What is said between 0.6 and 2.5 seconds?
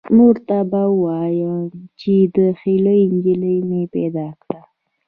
به ووایم چې د